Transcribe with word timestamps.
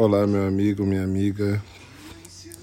Olá, 0.00 0.28
meu 0.28 0.46
amigo, 0.46 0.86
minha 0.86 1.02
amiga, 1.02 1.60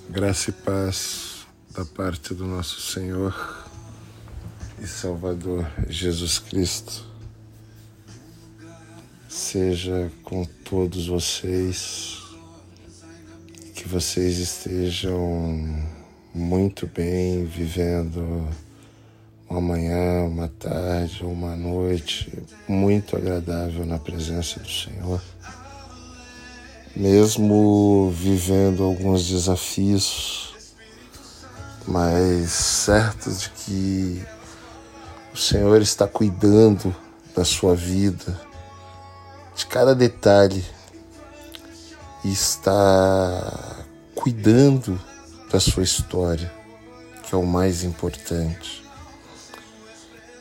graça 0.10 0.52
e 0.52 0.54
paz 0.54 1.46
da 1.70 1.84
parte 1.84 2.34
do 2.34 2.46
nosso 2.46 2.80
Senhor 2.80 3.68
e 4.82 4.88
Salvador 4.88 5.70
Jesus 5.90 6.40
Cristo. 6.40 7.04
Seja 9.28 10.10
com 10.24 10.46
todos 10.46 11.08
vocês, 11.08 12.24
que 13.76 13.86
vocês 13.86 14.38
estejam 14.38 15.84
muito 16.34 16.88
bem 16.88 17.44
vivendo 17.44 18.48
uma 19.50 19.60
manhã, 19.60 20.24
uma 20.24 20.48
tarde, 20.48 21.26
uma 21.26 21.54
noite 21.58 22.32
muito 22.66 23.18
agradável 23.18 23.86
na 23.86 24.00
presença 24.00 24.58
do 24.58 24.72
Senhor. 24.72 25.22
Mesmo 26.96 28.10
vivendo 28.12 28.84
alguns 28.84 29.28
desafios, 29.28 30.56
mas 31.86 32.52
certos 32.52 33.42
de 33.42 33.50
que 33.50 34.26
o 35.34 35.38
Senhor 35.38 35.82
está 35.82 36.08
cuidando 36.08 36.96
da 37.36 37.44
sua 37.44 37.76
vida, 37.76 38.40
de 39.56 39.66
cada 39.66 39.94
detalhe, 39.94 40.64
e 42.24 42.32
está 42.32 43.86
cuidando 44.16 45.00
da 45.52 45.60
sua 45.60 45.84
história, 45.84 46.52
que 47.24 47.36
é 47.36 47.38
o 47.38 47.46
mais 47.46 47.84
importante. 47.84 48.84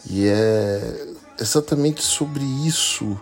E 0.08 0.27
é 0.28 1.14
exatamente 1.41 2.00
sobre 2.00 2.44
isso 2.64 3.20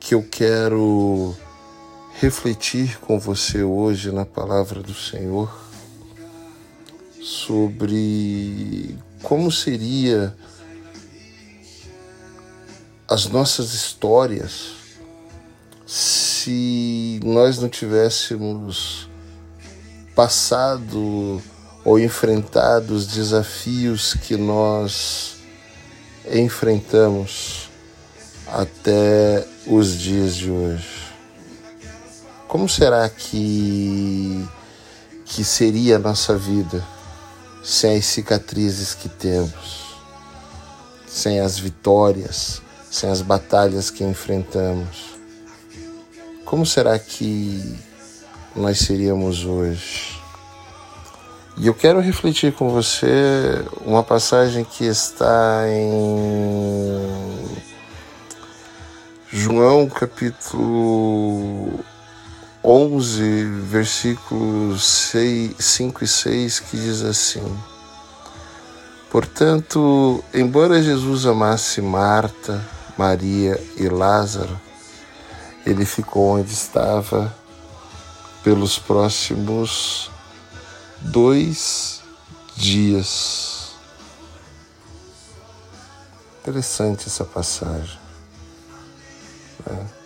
que 0.00 0.14
eu 0.14 0.26
quero 0.28 1.36
refletir 2.20 2.98
com 3.00 3.18
você 3.18 3.62
hoje 3.62 4.10
na 4.12 4.24
palavra 4.24 4.80
do 4.82 4.94
Senhor, 4.94 5.52
sobre 7.20 8.96
como 9.22 9.50
seria 9.50 10.34
as 13.08 13.26
nossas 13.26 13.74
histórias 13.74 14.72
se 15.86 17.20
nós 17.24 17.58
não 17.58 17.68
tivéssemos 17.68 19.08
passado 20.14 21.42
ou 21.84 21.98
enfrentado 21.98 22.94
os 22.94 23.06
desafios 23.06 24.14
que 24.14 24.36
nós 24.36 25.36
enfrentamos 26.30 27.68
até 28.46 29.46
os 29.66 29.98
dias 29.98 30.36
de 30.36 30.50
hoje. 30.50 31.01
Como 32.52 32.68
será 32.68 33.08
que 33.08 34.46
que 35.24 35.42
seria 35.42 35.96
a 35.96 35.98
nossa 35.98 36.36
vida 36.36 36.86
sem 37.64 37.96
as 37.96 38.04
cicatrizes 38.04 38.92
que 38.92 39.08
temos, 39.08 39.96
sem 41.06 41.40
as 41.40 41.58
vitórias, 41.58 42.60
sem 42.90 43.08
as 43.08 43.22
batalhas 43.22 43.88
que 43.88 44.04
enfrentamos? 44.04 45.14
Como 46.44 46.66
será 46.66 46.98
que 46.98 47.74
nós 48.54 48.80
seríamos 48.80 49.46
hoje? 49.46 50.20
E 51.56 51.68
eu 51.68 51.74
quero 51.74 52.00
refletir 52.00 52.52
com 52.52 52.68
você 52.68 53.64
uma 53.86 54.02
passagem 54.02 54.62
que 54.62 54.84
está 54.84 55.64
em 55.70 56.02
João 59.30 59.88
capítulo 59.88 61.82
11, 62.64 63.44
versículos 63.64 64.84
6, 64.84 65.56
5 65.58 66.04
e 66.04 66.08
6, 66.08 66.60
que 66.60 66.76
diz 66.76 67.02
assim: 67.02 67.58
Portanto, 69.10 70.22
embora 70.32 70.82
Jesus 70.82 71.26
amasse 71.26 71.82
Marta, 71.82 72.64
Maria 72.96 73.60
e 73.76 73.88
Lázaro, 73.88 74.60
ele 75.66 75.84
ficou 75.84 76.38
onde 76.38 76.52
estava 76.52 77.34
pelos 78.44 78.78
próximos 78.78 80.10
dois 81.00 82.00
dias. 82.56 83.72
Interessante 86.40 87.08
essa 87.08 87.24
passagem. 87.24 87.98
Né? 89.66 90.01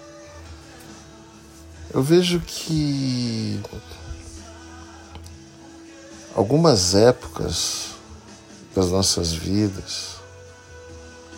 Eu 1.97 2.03
vejo 2.03 2.41
que 2.41 3.59
algumas 6.35 6.95
épocas 6.95 7.87
das 8.75 8.91
nossas 8.91 9.33
vidas, 9.33 10.17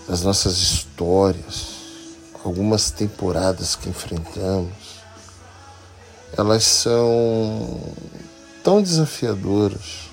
das 0.09 0.23
nossas 0.23 0.59
histórias, 0.59 1.69
algumas 2.43 2.91
temporadas 2.91 3.77
que 3.77 3.89
enfrentamos, 3.89 4.75
elas 6.37 6.65
são 6.65 7.81
tão 8.65 8.83
desafiadoras, 8.83 10.11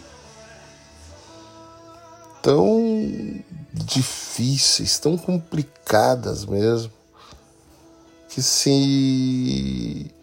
tão 2.44 3.44
difíceis, 3.74 5.00
tão 5.00 5.18
complicadas 5.18 6.46
mesmo, 6.46 6.94
que 8.30 8.44
se 8.44 10.14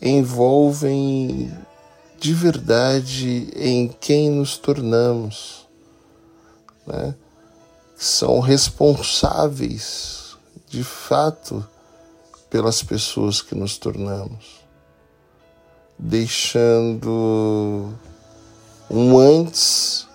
envolvem 0.00 1.52
de 2.18 2.32
verdade 2.32 3.50
em 3.56 3.88
quem 3.88 4.30
nos 4.30 4.56
tornamos, 4.56 5.68
né? 6.86 7.14
são 7.96 8.40
responsáveis 8.40 10.36
de 10.68 10.82
fato 10.82 11.66
pelas 12.50 12.82
pessoas 12.82 13.40
que 13.40 13.54
nos 13.54 13.78
tornamos 13.78 14.64
deixando 15.98 17.92
um 18.90 19.18
antes 19.18 20.06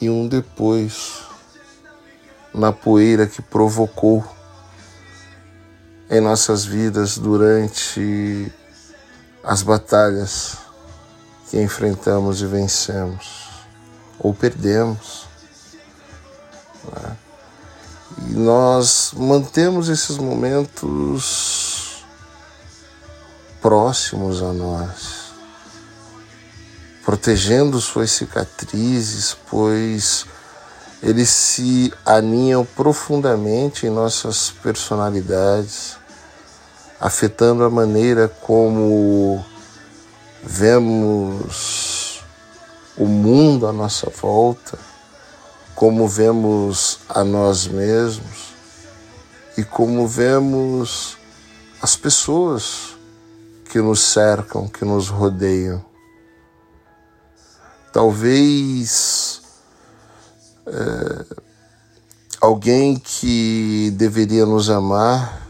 e 0.00 0.08
um 0.08 0.26
depois 0.26 1.22
na 2.54 2.72
poeira 2.72 3.26
que 3.26 3.42
provocou 3.42 4.24
em 6.08 6.20
nossas 6.20 6.64
vidas 6.64 7.18
durante 7.18 8.52
as 9.46 9.62
batalhas 9.62 10.56
que 11.48 11.62
enfrentamos 11.62 12.42
e 12.42 12.46
vencemos 12.46 13.46
ou 14.18 14.34
perdemos. 14.34 15.26
Né? 16.92 17.16
E 18.28 18.34
nós 18.34 19.12
mantemos 19.16 19.88
esses 19.88 20.18
momentos 20.18 22.04
próximos 23.62 24.42
a 24.42 24.52
nós, 24.52 25.32
protegendo 27.04 27.80
suas 27.80 28.10
cicatrizes, 28.10 29.36
pois 29.48 30.26
eles 31.00 31.28
se 31.28 31.92
aninham 32.04 32.64
profundamente 32.64 33.86
em 33.86 33.90
nossas 33.90 34.50
personalidades, 34.50 35.98
afetando 37.00 37.64
a 37.64 37.70
maneira 37.70 38.28
como 38.28 39.44
vemos 40.42 42.22
o 42.96 43.06
mundo 43.06 43.66
à 43.66 43.72
nossa 43.72 44.10
volta, 44.10 44.78
como 45.74 46.08
vemos 46.08 47.00
a 47.08 47.22
nós 47.22 47.66
mesmos 47.66 48.54
e 49.58 49.64
como 49.64 50.06
vemos 50.08 51.18
as 51.82 51.96
pessoas 51.96 52.96
que 53.70 53.80
nos 53.80 54.00
cercam, 54.00 54.68
que 54.68 54.84
nos 54.84 55.08
rodeiam. 55.08 55.84
Talvez 57.92 59.42
é, 60.66 61.36
alguém 62.40 62.96
que 62.96 63.92
deveria 63.96 64.46
nos 64.46 64.70
amar 64.70 65.45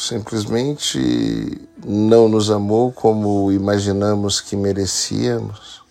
simplesmente 0.00 1.68
não 1.84 2.26
nos 2.26 2.50
amou 2.50 2.90
como 2.90 3.52
imaginamos 3.52 4.40
que 4.40 4.56
merecíamos. 4.56 5.82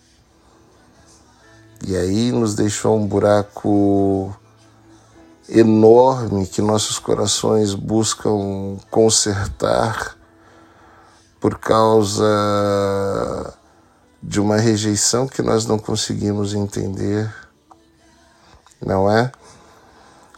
E 1.86 1.96
aí 1.96 2.32
nos 2.32 2.56
deixou 2.56 2.96
um 2.96 3.06
buraco 3.06 4.36
enorme 5.48 6.46
que 6.46 6.60
nossos 6.60 6.98
corações 6.98 7.72
buscam 7.72 8.76
consertar 8.90 10.16
por 11.40 11.58
causa 11.58 12.26
de 14.20 14.40
uma 14.40 14.56
rejeição 14.56 15.28
que 15.28 15.40
nós 15.40 15.66
não 15.66 15.78
conseguimos 15.78 16.52
entender, 16.52 17.32
não 18.84 19.10
é? 19.10 19.30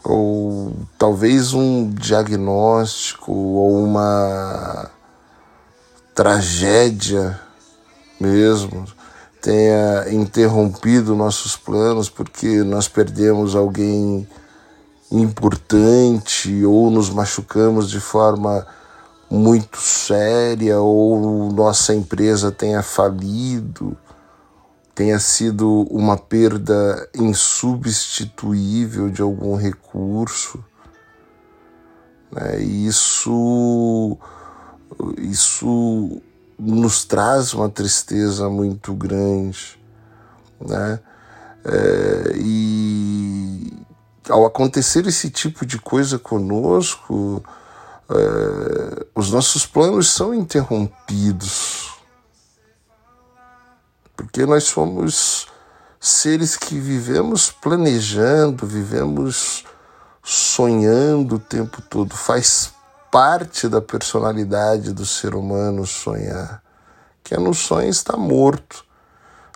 Ou 0.03 0.73
talvez 0.97 1.53
um 1.53 1.89
diagnóstico 1.89 3.31
ou 3.31 3.83
uma 3.83 4.89
tragédia 6.13 7.39
mesmo 8.19 8.85
tenha 9.41 10.05
interrompido 10.09 11.15
nossos 11.15 11.57
planos 11.57 12.09
porque 12.09 12.63
nós 12.63 12.87
perdemos 12.87 13.55
alguém 13.55 14.27
importante 15.11 16.65
ou 16.65 16.89
nos 16.89 17.09
machucamos 17.09 17.89
de 17.89 17.99
forma 17.99 18.65
muito 19.29 19.79
séria 19.79 20.79
ou 20.79 21.51
nossa 21.51 21.93
empresa 21.93 22.51
tenha 22.51 22.81
falido, 22.81 23.97
tenha 24.95 25.19
sido 25.19 25.87
uma 25.89 26.17
perda 26.17 27.09
insubstituível 27.15 29.09
de 29.09 29.21
algum 29.21 29.55
recurso. 29.55 30.63
Né? 32.31 32.61
Isso, 32.61 34.17
isso 35.17 36.21
nos 36.59 37.05
traz 37.05 37.53
uma 37.53 37.69
tristeza 37.69 38.49
muito 38.49 38.93
grande. 38.93 39.79
Né? 40.61 40.99
É, 41.65 42.33
e 42.35 43.73
ao 44.29 44.45
acontecer 44.45 45.05
esse 45.07 45.29
tipo 45.29 45.65
de 45.65 45.79
coisa 45.79 46.19
conosco, 46.19 47.43
é, 48.09 49.05
os 49.15 49.31
nossos 49.31 49.65
planos 49.65 50.11
são 50.11 50.33
interrompidos. 50.33 51.92
Porque 54.23 54.45
nós 54.45 54.63
somos 54.65 55.47
seres 55.99 56.55
que 56.55 56.79
vivemos 56.79 57.51
planejando, 57.51 58.65
vivemos 58.65 59.63
sonhando 60.23 61.35
o 61.35 61.39
tempo 61.39 61.81
todo. 61.81 62.15
Faz 62.15 62.73
parte 63.11 63.67
da 63.67 63.81
personalidade 63.81 64.91
do 64.91 65.05
ser 65.05 65.35
humano 65.35 65.85
sonhar. 65.85 66.63
Quem 67.23 67.37
não 67.37 67.53
sonha 67.53 67.89
está 67.89 68.17
morto. 68.17 68.85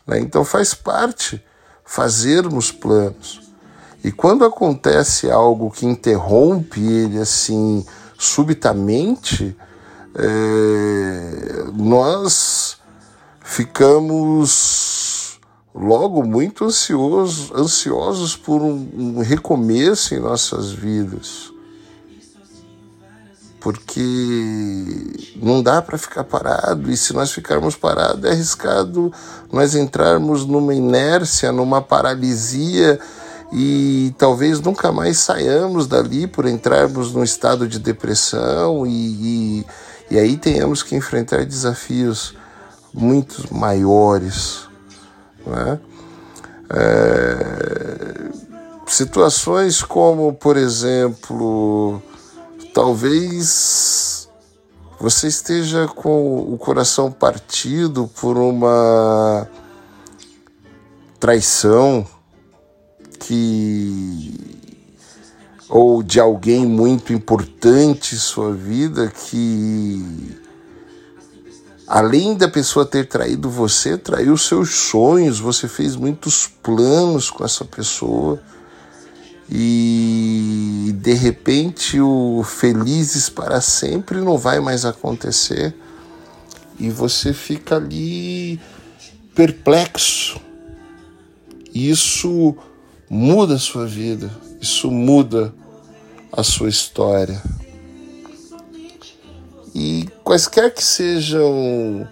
Né? 0.06 0.20
Então 0.20 0.44
faz 0.44 0.74
parte 0.74 1.44
fazermos 1.84 2.72
planos. 2.72 3.42
E 4.04 4.12
quando 4.12 4.46
acontece 4.46 5.32
algo 5.32 5.72
que 5.72 5.86
interrompe 5.86 6.82
ele 6.82 7.20
assim 7.20 7.86
subitamente, 8.18 9.58
é, 10.16 11.64
nós 11.74 12.34
ficamos 13.58 15.40
logo 15.74 16.22
muito 16.24 16.64
ansiosos, 16.66 17.52
ansiosos 17.52 18.36
por 18.36 18.62
um, 18.62 18.88
um 18.96 19.20
recomeço 19.20 20.14
em 20.14 20.20
nossas 20.20 20.72
vidas. 20.72 21.52
Porque 23.60 24.00
não 25.38 25.64
dá 25.64 25.82
para 25.82 25.98
ficar 25.98 26.24
parado, 26.24 26.92
e 26.92 26.96
se 26.96 27.14
nós 27.14 27.32
ficarmos 27.32 27.76
parados, 27.76 28.24
é 28.26 28.30
arriscado 28.34 29.12
nós 29.52 29.74
entrarmos 29.74 30.46
numa 30.46 30.76
inércia, 30.76 31.52
numa 31.52 31.82
paralisia 31.82 33.00
e 33.52 34.14
talvez 34.20 34.62
nunca 34.62 34.92
mais 34.92 35.18
saiamos 35.18 35.88
dali 35.88 36.28
por 36.28 36.46
entrarmos 36.46 37.12
num 37.12 37.24
estado 37.24 37.68
de 37.68 37.80
depressão 37.80 38.86
e, 38.86 38.92
e, 38.92 39.66
e 40.12 40.20
aí 40.20 40.38
tenhamos 40.38 40.84
que 40.84 40.96
enfrentar 40.96 41.44
desafios 41.44 42.36
muito 42.98 43.54
maiores. 43.54 44.68
Né? 45.46 45.80
É, 46.70 48.30
situações 48.88 49.84
como, 49.84 50.34
por 50.34 50.58
exemplo, 50.58 52.02
talvez 52.74 54.28
você 55.00 55.28
esteja 55.28 55.88
com 55.88 56.54
o 56.54 56.58
coração 56.58 57.12
partido 57.12 58.10
por 58.20 58.36
uma 58.38 59.48
traição 61.20 62.06
que 63.20 64.58
ou 65.70 66.02
de 66.02 66.20
alguém 66.20 66.66
muito 66.66 67.12
importante 67.12 68.16
em 68.16 68.18
sua 68.18 68.54
vida 68.54 69.08
que 69.08 70.40
além 71.88 72.36
da 72.36 72.50
pessoa 72.50 72.86
ter 72.86 73.08
traído 73.08 73.50
você, 73.50 73.98
traiu 73.98 74.38
seus 74.38 74.72
sonhos, 74.72 75.40
você 75.40 75.68
fez 75.68 75.96
muitos 75.96 76.46
planos 76.62 77.30
com 77.30 77.46
essa 77.46 77.64
pessoa 77.64 78.42
e 79.50 80.94
de 81.02 81.14
repente 81.14 82.02
o 82.02 82.44
felizes 82.44 83.30
para 83.30 83.62
sempre 83.62 84.20
não 84.20 84.38
vai 84.38 84.60
mais 84.60 84.84
acontecer 84.84 85.74
e 86.78 86.90
você 86.90 87.32
fica 87.32 87.78
ali 87.78 88.60
perplexo. 89.34 90.42
Isso 91.74 92.58
muda 93.10 93.56
a 93.56 93.60
sua 93.60 93.86
vida, 93.86 94.30
isso 94.60 94.92
muda 94.92 95.54
a 96.32 96.44
sua 96.44 96.68
história. 96.68 97.42
E 99.80 100.10
quaisquer 100.24 100.74
que 100.74 100.84
sejam 100.84 102.10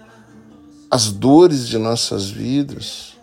as 0.88 1.10
dores 1.10 1.66
de 1.66 1.76
nossas 1.78 2.30
vidas, 2.30 3.14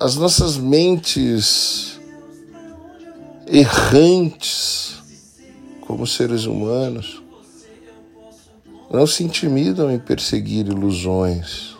as 0.00 0.16
nossas 0.16 0.56
mentes 0.56 2.00
errantes 3.46 4.96
como 5.82 6.04
seres 6.04 6.46
humanos 6.46 7.22
não 8.90 9.06
se 9.06 9.22
intimidam 9.22 9.88
em 9.88 9.98
perseguir 10.00 10.66
ilusões 10.66 11.76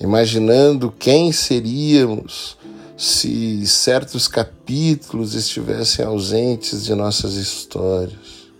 imaginando 0.00 0.94
quem 0.96 1.32
seríamos 1.32 2.56
se 3.00 3.66
certos 3.66 4.28
capítulos 4.28 5.34
estivessem 5.34 6.04
ausentes 6.04 6.84
de 6.84 6.94
nossas 6.94 7.32
histórias. 7.32 8.50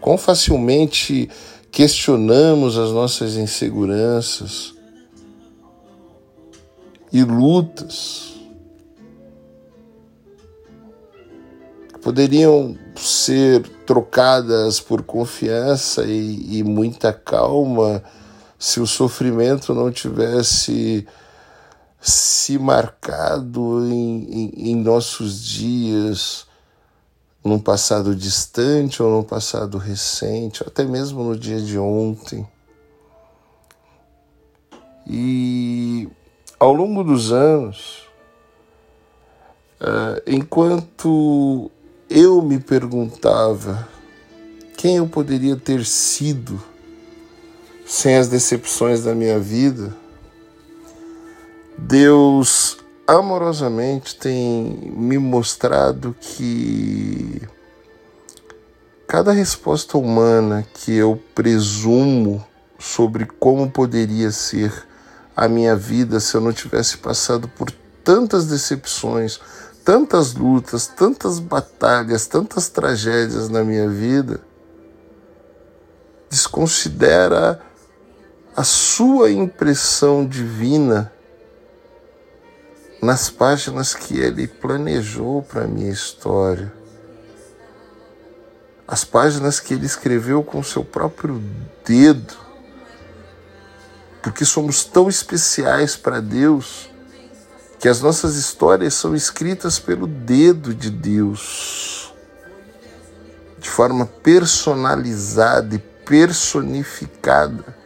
Quão 0.00 0.16
facilmente 0.16 1.28
questionamos 1.70 2.78
as 2.78 2.90
nossas 2.90 3.36
inseguranças 3.36 4.72
e 7.12 7.22
lutas 7.22 8.32
poderiam 12.00 12.78
ser 12.96 13.60
trocadas 13.84 14.80
por 14.80 15.02
confiança 15.02 16.04
e, 16.06 16.60
e 16.60 16.62
muita 16.62 17.12
calma 17.12 18.02
se 18.58 18.80
o 18.80 18.86
sofrimento 18.86 19.74
não 19.74 19.92
tivesse 19.92 21.06
se 22.04 22.58
marcado 22.58 23.82
em, 23.86 24.24
em, 24.30 24.70
em 24.72 24.76
nossos 24.76 25.42
dias, 25.42 26.46
num 27.42 27.58
passado 27.58 28.14
distante 28.14 29.02
ou 29.02 29.10
num 29.10 29.22
passado 29.22 29.78
recente, 29.78 30.62
ou 30.62 30.68
até 30.68 30.84
mesmo 30.84 31.24
no 31.24 31.34
dia 31.34 31.58
de 31.58 31.78
ontem. 31.78 32.46
E 35.06 36.06
ao 36.60 36.74
longo 36.74 37.02
dos 37.02 37.32
anos, 37.32 38.06
uh, 39.80 40.20
enquanto 40.26 41.70
eu 42.10 42.42
me 42.42 42.60
perguntava 42.60 43.88
quem 44.76 44.96
eu 44.96 45.08
poderia 45.08 45.56
ter 45.56 45.86
sido 45.86 46.62
sem 47.86 48.16
as 48.16 48.28
decepções 48.28 49.02
da 49.02 49.14
minha 49.14 49.38
vida, 49.38 50.03
Deus 51.76 52.78
amorosamente 53.06 54.16
tem 54.16 54.92
me 54.96 55.18
mostrado 55.18 56.14
que 56.20 57.42
cada 59.06 59.32
resposta 59.32 59.98
humana 59.98 60.64
que 60.72 60.94
eu 60.94 61.20
presumo 61.34 62.44
sobre 62.78 63.26
como 63.26 63.70
poderia 63.70 64.30
ser 64.30 64.72
a 65.36 65.48
minha 65.48 65.74
vida 65.74 66.20
se 66.20 66.36
eu 66.36 66.40
não 66.40 66.52
tivesse 66.52 66.98
passado 66.98 67.48
por 67.48 67.70
tantas 68.04 68.46
decepções, 68.46 69.40
tantas 69.84 70.34
lutas, 70.34 70.86
tantas 70.86 71.38
batalhas, 71.40 72.26
tantas 72.26 72.68
tragédias 72.68 73.48
na 73.48 73.64
minha 73.64 73.88
vida, 73.88 74.40
desconsidera 76.30 77.60
a 78.56 78.62
sua 78.62 79.30
impressão 79.30 80.24
divina 80.24 81.12
nas 83.04 83.28
páginas 83.28 83.94
que 83.94 84.18
ele 84.18 84.46
planejou 84.46 85.42
para 85.42 85.64
a 85.64 85.66
minha 85.66 85.92
história. 85.92 86.72
As 88.88 89.04
páginas 89.04 89.60
que 89.60 89.74
ele 89.74 89.84
escreveu 89.84 90.42
com 90.42 90.62
seu 90.62 90.82
próprio 90.82 91.42
dedo. 91.84 92.34
Porque 94.22 94.44
somos 94.44 94.84
tão 94.84 95.08
especiais 95.08 95.96
para 95.96 96.20
Deus 96.20 96.88
que 97.78 97.88
as 97.88 98.00
nossas 98.00 98.36
histórias 98.36 98.94
são 98.94 99.14
escritas 99.14 99.78
pelo 99.78 100.06
dedo 100.06 100.74
de 100.74 100.90
Deus. 100.90 101.92
de 103.58 103.70
forma 103.70 104.04
personalizada 104.04 105.74
e 105.74 105.78
personificada 105.78 107.83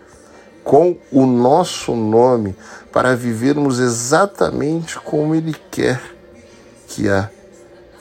com 0.68 0.98
o 1.10 1.24
nosso 1.24 1.96
nome 1.96 2.54
para 2.92 3.16
vivermos 3.16 3.78
exatamente 3.78 5.00
como 5.00 5.34
Ele 5.34 5.56
quer 5.70 5.98
que 6.88 7.08
a 7.08 7.30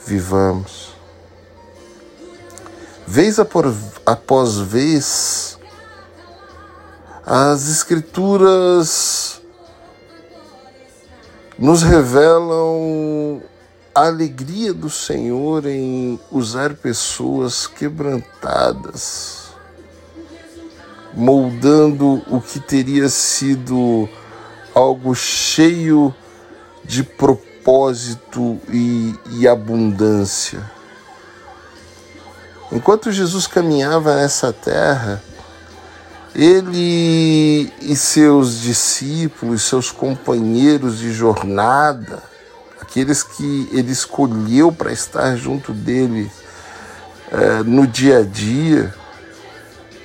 vivamos. 0.04 0.90
Vez 3.06 3.38
após 4.04 4.58
vez, 4.58 5.58
as 7.24 7.70
Escrituras 7.70 9.40
nos 11.58 11.82
revelam 11.82 13.40
a 13.94 14.08
alegria 14.08 14.74
do 14.74 14.90
Senhor 14.90 15.64
em 15.64 16.20
usar 16.30 16.74
pessoas 16.74 17.66
quebrantadas, 17.66 19.47
moldando 21.18 22.22
o 22.28 22.40
que 22.40 22.60
teria 22.60 23.08
sido 23.08 24.08
algo 24.72 25.16
cheio 25.16 26.14
de 26.84 27.02
propósito 27.02 28.60
e, 28.70 29.12
e 29.32 29.48
abundância. 29.48 30.62
Enquanto 32.70 33.10
Jesus 33.10 33.48
caminhava 33.48 34.14
nessa 34.14 34.52
terra, 34.52 35.20
ele 36.36 37.72
e 37.82 37.96
seus 37.96 38.60
discípulos, 38.60 39.62
seus 39.62 39.90
companheiros 39.90 40.98
de 40.98 41.12
jornada, 41.12 42.22
aqueles 42.80 43.24
que 43.24 43.68
ele 43.72 43.90
escolheu 43.90 44.70
para 44.70 44.92
estar 44.92 45.34
junto 45.34 45.72
dele 45.72 46.30
é, 47.32 47.64
no 47.64 47.88
dia 47.88 48.18
a 48.18 48.22
dia, 48.22 48.94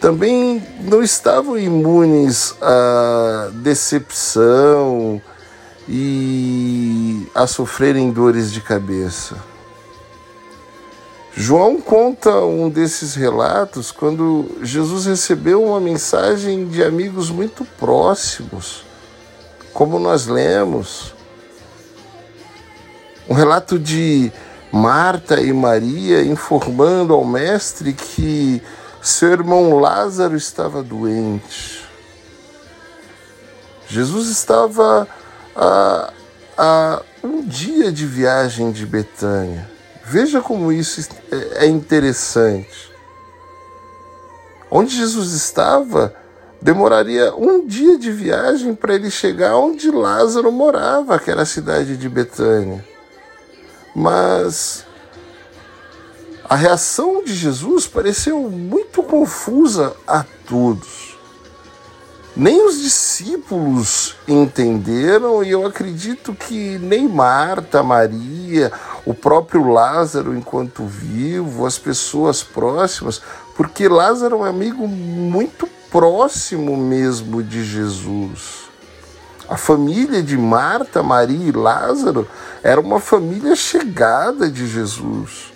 também 0.03 0.61
não 0.81 1.01
estavam 1.01 1.57
imunes 1.57 2.53
à 2.61 3.49
decepção 3.53 5.21
e 5.87 7.25
a 7.33 7.47
sofrerem 7.47 8.11
dores 8.11 8.51
de 8.51 8.59
cabeça. 8.59 9.37
João 11.33 11.79
conta 11.79 12.37
um 12.41 12.69
desses 12.69 13.15
relatos 13.15 13.93
quando 13.93 14.45
Jesus 14.61 15.05
recebeu 15.05 15.63
uma 15.63 15.79
mensagem 15.79 16.67
de 16.67 16.83
amigos 16.83 17.29
muito 17.29 17.63
próximos, 17.63 18.83
como 19.73 19.97
nós 19.99 20.27
lemos. 20.27 21.13
Um 23.29 23.33
relato 23.33 23.79
de 23.79 24.33
Marta 24.69 25.39
e 25.39 25.53
Maria 25.53 26.21
informando 26.23 27.13
ao 27.13 27.23
Mestre 27.23 27.93
que 27.93 28.61
seu 29.03 29.31
irmão 29.33 29.79
Lázaro 29.79 30.37
estava 30.37 30.81
doente. 30.81 31.83
Jesus 33.89 34.29
estava 34.29 35.07
a, 35.53 36.13
a 36.57 37.01
um 37.21 37.45
dia 37.45 37.91
de 37.91 38.05
viagem 38.05 38.71
de 38.71 38.85
Betânia. 38.85 39.69
Veja 40.05 40.41
como 40.41 40.71
isso 40.71 41.07
é 41.55 41.67
interessante. 41.67 42.91
Onde 44.71 44.95
Jesus 44.95 45.33
estava, 45.33 46.15
demoraria 46.61 47.35
um 47.35 47.67
dia 47.67 47.97
de 47.97 48.09
viagem 48.09 48.73
para 48.73 48.95
ele 48.95 49.11
chegar 49.11 49.57
onde 49.57 49.91
Lázaro 49.91 50.51
morava, 50.51 51.19
que 51.19 51.29
era 51.29 51.43
a 51.43 51.45
cidade 51.45 51.97
de 51.97 52.09
Betânia. 52.09 52.83
Mas 53.93 54.85
a 56.53 56.55
reação 56.55 57.23
de 57.23 57.33
Jesus 57.33 57.87
pareceu 57.87 58.39
muito 58.47 59.01
confusa 59.01 59.95
a 60.05 60.23
todos. 60.47 61.17
Nem 62.37 62.63
os 62.67 62.79
discípulos 62.79 64.15
entenderam, 64.27 65.43
e 65.43 65.49
eu 65.49 65.65
acredito 65.65 66.31
que 66.31 66.77
nem 66.77 67.09
Marta, 67.09 67.81
Maria, 67.81 68.71
o 69.03 69.15
próprio 69.15 69.67
Lázaro, 69.67 70.37
enquanto 70.37 70.85
vivo, 70.85 71.65
as 71.65 71.79
pessoas 71.79 72.43
próximas, 72.43 73.19
porque 73.57 73.87
Lázaro 73.87 74.35
é 74.35 74.39
um 74.41 74.43
amigo 74.43 74.87
muito 74.87 75.67
próximo 75.89 76.77
mesmo 76.77 77.41
de 77.41 77.65
Jesus. 77.65 78.65
A 79.49 79.57
família 79.57 80.21
de 80.21 80.37
Marta, 80.37 81.01
Maria 81.01 81.49
e 81.49 81.51
Lázaro 81.51 82.27
era 82.61 82.79
uma 82.79 82.99
família 82.99 83.55
chegada 83.55 84.47
de 84.51 84.67
Jesus. 84.67 85.52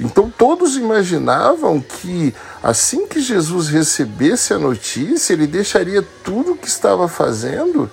Então 0.00 0.30
todos 0.30 0.76
imaginavam 0.76 1.80
que 1.80 2.32
assim 2.62 3.06
que 3.06 3.20
Jesus 3.20 3.68
recebesse 3.68 4.54
a 4.54 4.58
notícia, 4.58 5.32
ele 5.32 5.46
deixaria 5.46 6.06
tudo 6.22 6.52
o 6.52 6.56
que 6.56 6.68
estava 6.68 7.08
fazendo, 7.08 7.90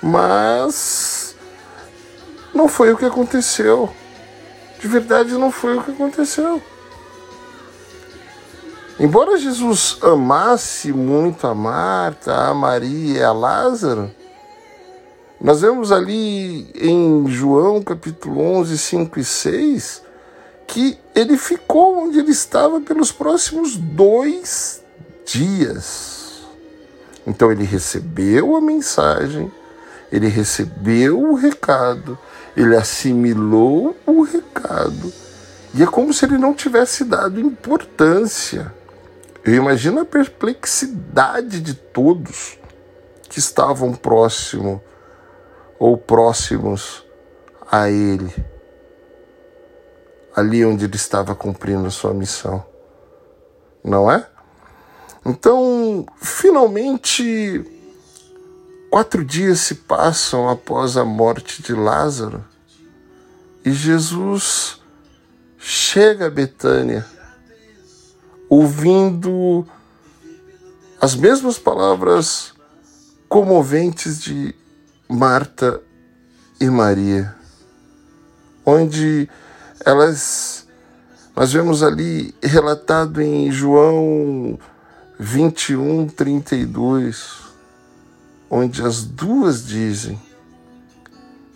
mas 0.00 1.34
não 2.54 2.68
foi 2.68 2.92
o 2.92 2.96
que 2.96 3.04
aconteceu. 3.04 3.92
De 4.80 4.86
verdade, 4.86 5.32
não 5.32 5.50
foi 5.50 5.76
o 5.76 5.82
que 5.82 5.90
aconteceu. 5.90 6.62
Embora 9.00 9.36
Jesus 9.36 9.98
amasse 10.02 10.92
muito 10.92 11.48
a 11.48 11.54
Marta, 11.54 12.32
a 12.32 12.54
Maria 12.54 13.18
e 13.18 13.22
a 13.24 13.32
Lázaro, 13.32 14.08
nós 15.40 15.62
vemos 15.62 15.90
ali 15.90 16.70
em 16.76 17.26
João 17.28 17.82
capítulo 17.82 18.40
11, 18.40 18.78
5 18.78 19.18
e 19.18 19.24
6, 19.24 20.03
que 20.74 20.98
ele 21.14 21.38
ficou 21.38 22.02
onde 22.02 22.18
ele 22.18 22.32
estava 22.32 22.80
pelos 22.80 23.12
próximos 23.12 23.76
dois 23.76 24.82
dias. 25.24 26.42
Então 27.24 27.52
ele 27.52 27.62
recebeu 27.62 28.56
a 28.56 28.60
mensagem, 28.60 29.52
ele 30.10 30.26
recebeu 30.26 31.30
o 31.30 31.36
recado, 31.36 32.18
ele 32.56 32.74
assimilou 32.74 33.96
o 34.04 34.22
recado, 34.22 35.12
e 35.72 35.80
é 35.80 35.86
como 35.86 36.12
se 36.12 36.24
ele 36.24 36.38
não 36.38 36.52
tivesse 36.52 37.04
dado 37.04 37.38
importância. 37.38 38.74
Eu 39.44 39.54
imagino 39.54 40.00
a 40.00 40.04
perplexidade 40.04 41.60
de 41.60 41.74
todos 41.74 42.58
que 43.28 43.38
estavam 43.38 43.94
próximo 43.94 44.82
ou 45.78 45.96
próximos 45.96 47.04
a 47.70 47.88
ele 47.88 48.53
ali 50.34 50.64
onde 50.64 50.84
ele 50.84 50.96
estava 50.96 51.34
cumprindo 51.34 51.86
a 51.86 51.90
sua 51.90 52.12
missão. 52.12 52.64
Não 53.82 54.10
é? 54.10 54.26
Então, 55.24 56.04
finalmente, 56.16 57.64
quatro 58.90 59.24
dias 59.24 59.60
se 59.60 59.76
passam 59.76 60.48
após 60.48 60.96
a 60.96 61.04
morte 61.04 61.62
de 61.62 61.72
Lázaro 61.72 62.44
e 63.64 63.72
Jesus 63.72 64.78
chega 65.58 66.26
a 66.26 66.30
Betânia, 66.30 67.06
ouvindo 68.48 69.66
as 71.00 71.16
mesmas 71.16 71.58
palavras 71.58 72.52
comoventes 73.26 74.20
de 74.20 74.54
Marta 75.08 75.80
e 76.60 76.68
Maria, 76.68 77.34
onde 78.66 79.28
elas 79.84 80.64
nós 81.36 81.52
vemos 81.52 81.82
ali 81.82 82.32
relatado 82.40 83.20
em 83.20 83.50
João 83.50 84.56
21, 85.18 86.06
32, 86.06 87.40
onde 88.48 88.80
as 88.82 89.02
duas 89.02 89.66
dizem: 89.66 90.20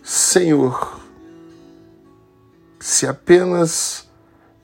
Senhor, 0.03 0.99
se 2.77 3.07
apenas 3.07 4.05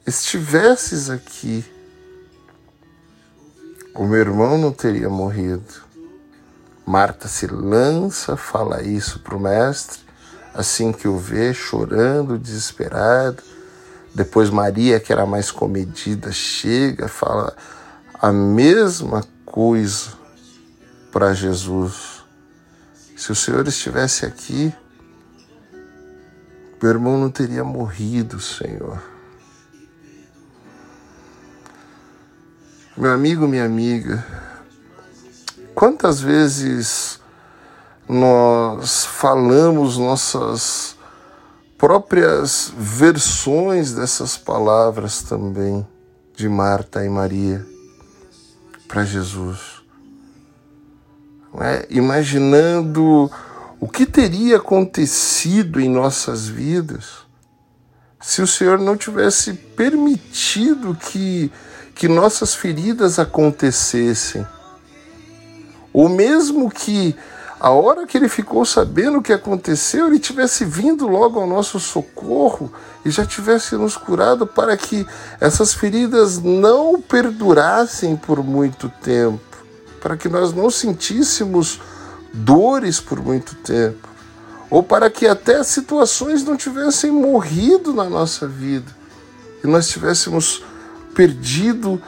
estivesses 0.06 1.10
aqui, 1.10 1.64
o 3.94 4.06
meu 4.06 4.20
irmão 4.20 4.58
não 4.58 4.74
teria 4.74 5.10
morrido. 5.10 5.86
Marta 6.86 7.30
se 7.30 7.48
lança, 7.48 8.36
fala 8.36 8.84
isso 8.84 9.20
para 9.20 9.36
o 9.36 9.40
mestre, 9.40 10.02
assim 10.54 10.92
que 10.92 11.08
o 11.08 11.18
vê, 11.18 11.54
chorando, 11.54 12.38
desesperado. 12.38 13.55
Depois 14.16 14.50
Maria, 14.50 14.98
que 14.98 15.12
era 15.12 15.26
mais 15.26 15.52
comedida, 15.52 16.32
chega, 16.32 17.10
fala 17.10 17.54
a 18.14 18.32
mesma 18.32 19.22
coisa 19.46 20.14
para 21.12 21.34
Jesus. 21.34 22.24
Se 23.18 23.34
o 23.34 23.36
Senhor 23.36 23.68
estivesse 23.68 24.26
aqui, 24.26 24.74
meu 26.82 26.92
irmão 26.92 27.20
não 27.20 27.30
teria 27.30 27.64
morrido, 27.66 28.40
Senhor. 28.40 29.04
Meu 32.96 33.12
amigo, 33.12 33.46
minha 33.50 33.66
amiga, 33.66 34.26
quantas 35.74 36.22
vezes 36.22 37.20
nós 38.08 39.06
falamos 39.06 39.98
nossas 39.98 40.95
próprias 41.78 42.72
versões 42.78 43.94
dessas 43.94 44.38
palavras 44.38 45.22
também. 45.22 45.86
de 46.36 46.50
Marta 46.50 47.06
e 47.06 47.08
Maria 47.08 47.66
para 48.90 49.06
Jesus. 49.06 49.82
É? 51.62 51.88
Imaginando 51.90 53.32
o 53.80 53.88
que 53.88 54.06
teria 54.06 54.58
acontecido 54.58 55.80
em 55.80 55.90
nossas 55.90 56.48
vidas 56.48 57.26
se 58.26 58.42
o 58.42 58.48
Senhor 58.48 58.80
não 58.80 58.98
tivesse 58.98 59.54
permitido 59.54 60.96
que, 60.96 61.52
que 61.94 62.08
nossas 62.08 62.56
feridas 62.56 63.20
acontecessem. 63.20 64.46
Ou 65.94 66.10
mesmo 66.10 66.72
que 66.72 67.16
a 67.66 67.72
hora 67.72 68.06
que 68.06 68.16
ele 68.16 68.30
ficou 68.30 68.64
sabendo 68.64 69.18
o 69.18 69.22
que 69.24 69.34
aconteceu, 69.34 70.06
ele 70.06 70.20
tivesse 70.20 70.64
vindo 70.64 71.08
logo 71.08 71.40
ao 71.40 71.48
nosso 71.48 71.80
socorro 71.80 72.72
e 73.04 73.10
já 73.10 73.26
tivesse 73.26 73.76
nos 73.76 73.98
curado 73.98 74.46
para 74.46 74.78
que 74.78 75.04
essas 75.42 75.74
feridas 75.74 76.38
não 76.38 77.02
perdurassem 77.02 78.16
por 78.16 78.44
muito 78.44 78.88
tempo, 79.02 79.42
para 80.00 80.16
que 80.16 80.30
nós 80.30 80.54
não 80.54 80.70
sentíssemos 80.70 81.82
dores 82.32 83.00
por 83.00 83.20
muito 83.20 83.56
tempo, 83.56 84.10
ou 84.70 84.84
para 84.84 85.10
que 85.10 85.28
até 85.28 85.64
situações 85.64 86.44
não 86.44 86.56
tivessem 86.56 87.10
morrido 87.10 87.96
na 87.96 88.08
nossa 88.08 88.48
vida 88.48 88.96
e 89.64 89.68
nós 89.68 89.88
tivéssemos 89.88 90.64
perdido 91.16 92.00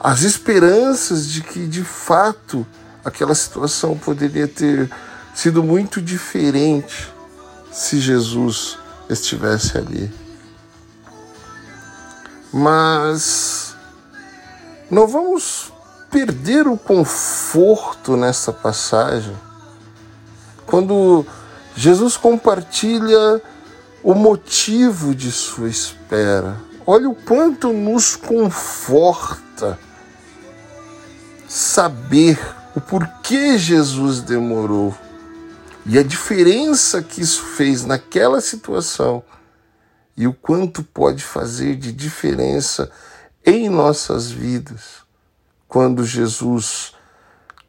as 0.00 0.22
esperanças 0.22 1.28
de 1.28 1.42
que 1.42 1.66
de 1.66 1.84
fato 1.84 2.66
aquela 3.04 3.34
situação 3.34 3.96
poderia 3.96 4.46
ter 4.46 4.90
sido 5.34 5.62
muito 5.62 6.00
diferente 6.00 7.12
se 7.70 7.98
Jesus 7.98 8.78
estivesse 9.08 9.78
ali. 9.78 10.12
Mas 12.52 13.74
não 14.90 15.06
vamos 15.06 15.72
perder 16.10 16.66
o 16.68 16.76
conforto 16.76 18.16
nessa 18.16 18.52
passagem 18.52 19.34
quando 20.66 21.24
Jesus 21.74 22.16
compartilha 22.16 23.42
o 24.02 24.14
motivo 24.14 25.14
de 25.14 25.32
sua 25.32 25.68
espera. 25.68 26.56
Olha 26.86 27.08
o 27.08 27.14
quanto 27.14 27.72
nos 27.72 28.16
conforta 28.16 29.78
saber 31.48 32.38
o 32.74 32.80
porquê 32.80 33.58
Jesus 33.58 34.20
demorou 34.20 34.96
e 35.84 35.98
a 35.98 36.02
diferença 36.02 37.02
que 37.02 37.20
isso 37.20 37.42
fez 37.42 37.84
naquela 37.84 38.40
situação 38.40 39.22
e 40.16 40.26
o 40.26 40.32
quanto 40.32 40.82
pode 40.82 41.22
fazer 41.22 41.76
de 41.76 41.92
diferença 41.92 42.90
em 43.44 43.68
nossas 43.68 44.30
vidas 44.30 45.02
quando 45.66 46.04
Jesus 46.04 46.94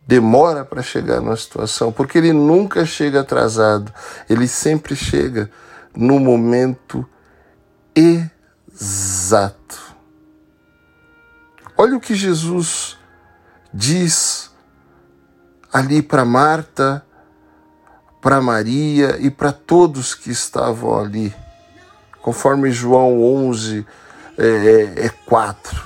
demora 0.05 0.65
para 0.65 0.81
chegar 0.81 1.21
numa 1.21 1.37
situação, 1.37 1.91
porque 1.91 2.17
ele 2.17 2.33
nunca 2.33 2.85
chega 2.85 3.21
atrasado, 3.21 3.93
ele 4.29 4.47
sempre 4.47 4.95
chega 4.95 5.49
no 5.95 6.19
momento 6.19 7.07
exato. 7.95 9.81
Olha 11.77 11.95
o 11.95 12.01
que 12.01 12.13
Jesus 12.13 12.97
diz 13.73 14.42
ali 15.73 16.03
para 16.03 16.23
Marta, 16.23 17.03
para 18.21 18.39
Maria 18.39 19.17
e 19.19 19.31
para 19.31 19.51
todos 19.51 20.13
que 20.13 20.29
estavam 20.29 20.97
ali, 20.97 21.33
conforme 22.21 22.71
João 22.71 23.21
11, 23.21 23.85
é, 24.37 24.45
é, 24.45 25.05
é 25.07 25.09
4, 25.09 25.83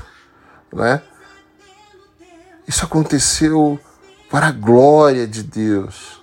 né? 0.73 1.01
Isso 2.67 2.83
aconteceu 2.83 3.79
para 4.29 4.47
a 4.47 4.51
glória 4.51 5.25
de 5.25 5.41
Deus, 5.41 6.21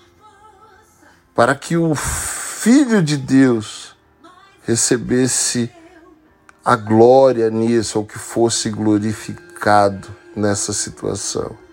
para 1.34 1.54
que 1.54 1.74
o 1.76 1.94
Filho 1.94 3.02
de 3.02 3.16
Deus 3.16 3.96
recebesse 4.62 5.72
a 6.62 6.76
glória 6.76 7.50
nisso, 7.50 7.98
ou 7.98 8.06
que 8.06 8.18
fosse 8.18 8.70
glorificado 8.70 10.14
nessa 10.36 10.72
situação. 10.72 11.63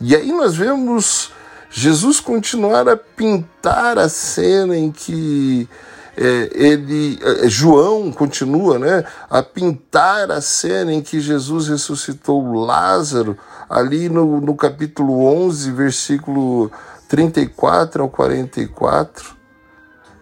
E 0.00 0.14
aí 0.14 0.30
nós 0.32 0.56
vemos 0.56 1.32
Jesus 1.70 2.20
continuar 2.20 2.88
a 2.88 2.96
pintar 2.96 3.98
a 3.98 4.08
cena 4.08 4.76
em 4.76 4.90
que 4.90 5.68
é, 6.16 6.50
ele, 6.54 7.18
é, 7.22 7.48
João 7.48 8.10
continua 8.10 8.78
né, 8.78 9.04
a 9.28 9.42
pintar 9.42 10.30
a 10.30 10.40
cena 10.40 10.92
em 10.92 11.02
que 11.02 11.20
Jesus 11.20 11.68
ressuscitou 11.68 12.54
Lázaro, 12.54 13.36
ali 13.68 14.08
no, 14.08 14.40
no 14.40 14.54
capítulo 14.54 15.24
11, 15.24 15.70
versículo 15.72 16.70
34 17.08 18.02
ao 18.02 18.08
44, 18.08 19.36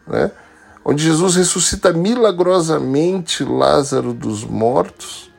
né, 0.09 0.33
onde 0.85 1.05
Jesus 1.05 1.37
ressuscita 1.37 1.93
milagrosamente 1.93 3.45
Lázaro 3.45 4.13
dos 4.13 4.45
mortos, 4.45 5.31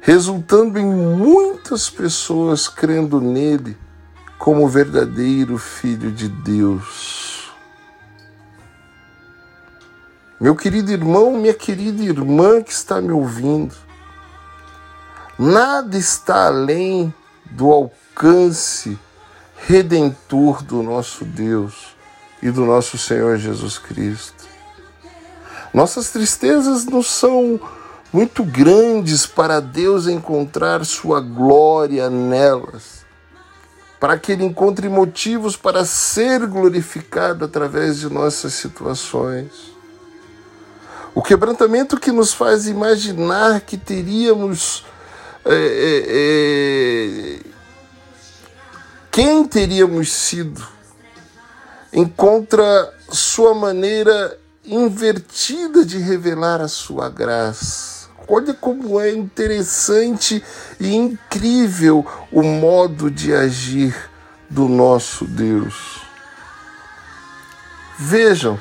resultando 0.00 0.78
em 0.78 0.84
muitas 0.84 1.90
pessoas 1.90 2.68
crendo 2.68 3.20
nele 3.20 3.76
como 4.38 4.66
verdadeiro 4.66 5.58
Filho 5.58 6.10
de 6.10 6.28
Deus. 6.28 7.52
Meu 10.40 10.56
querido 10.56 10.90
irmão, 10.90 11.36
minha 11.36 11.52
querida 11.52 12.02
irmã 12.02 12.62
que 12.62 12.72
está 12.72 12.98
me 12.98 13.12
ouvindo, 13.12 13.74
nada 15.38 15.98
está 15.98 16.46
além 16.46 17.12
do 17.50 17.70
alcance 17.70 18.98
redentor 19.66 20.62
do 20.62 20.82
nosso 20.82 21.26
Deus 21.26 21.94
e 22.42 22.50
do 22.50 22.64
nosso 22.64 22.96
Senhor 22.96 23.36
Jesus 23.36 23.76
Cristo. 23.76 24.48
Nossas 25.74 26.10
tristezas 26.10 26.86
não 26.86 27.02
são 27.02 27.60
muito 28.12 28.42
grandes 28.44 29.24
para 29.26 29.60
Deus 29.60 30.06
encontrar 30.06 30.84
sua 30.84 31.20
glória 31.20 32.10
nelas, 32.10 33.04
para 33.98 34.18
que 34.18 34.32
Ele 34.32 34.44
encontre 34.44 34.88
motivos 34.88 35.56
para 35.56 35.84
ser 35.84 36.46
glorificado 36.46 37.44
através 37.44 38.00
de 38.00 38.08
nossas 38.08 38.54
situações. 38.54 39.70
O 41.14 41.22
quebrantamento 41.22 41.98
que 41.98 42.12
nos 42.12 42.32
faz 42.32 42.66
imaginar 42.66 43.60
que 43.60 43.76
teríamos. 43.76 44.84
É, 45.44 45.54
é, 45.54 46.04
é, 47.46 47.50
quem 49.10 49.44
teríamos 49.44 50.12
sido 50.12 50.62
encontra 51.92 52.94
sua 53.10 53.54
maneira 53.54 54.38
invertida 54.64 55.84
de 55.84 55.98
revelar 55.98 56.60
a 56.60 56.68
sua 56.68 57.08
graça. 57.08 57.99
Olha 58.32 58.54
como 58.54 59.00
é 59.00 59.10
interessante 59.10 60.40
e 60.78 60.94
incrível 60.94 62.06
o 62.30 62.44
modo 62.44 63.10
de 63.10 63.34
agir 63.34 63.92
do 64.48 64.68
nosso 64.68 65.24
Deus. 65.24 66.00
Vejam, 67.98 68.56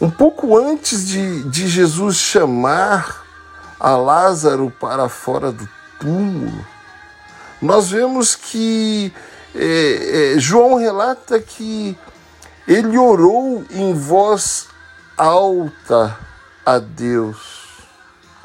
um 0.00 0.08
pouco 0.08 0.56
antes 0.56 1.06
de, 1.06 1.42
de 1.50 1.68
Jesus 1.68 2.16
chamar 2.16 3.26
a 3.78 3.94
Lázaro 3.94 4.72
para 4.80 5.06
fora 5.10 5.52
do 5.52 5.68
túmulo, 6.00 6.66
nós 7.60 7.90
vemos 7.90 8.34
que 8.34 9.12
é, 9.54 10.34
é, 10.34 10.38
João 10.38 10.76
relata 10.76 11.38
que 11.38 11.94
ele 12.66 12.96
orou 12.96 13.64
em 13.70 13.92
voz 13.92 14.68
alta 15.16 16.16
a 16.64 16.78
Deus, 16.78 17.57